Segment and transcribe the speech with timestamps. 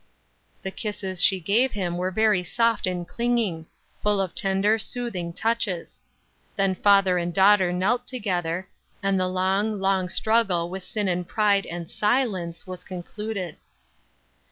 [0.63, 3.67] The kisses she gave him were very soft and clinging
[4.01, 6.01] full of tender, soothing touches.
[6.55, 8.67] Then father and daughter knelt together,
[9.03, 13.57] and the long, long struggle with sin and pride and silence was concluded.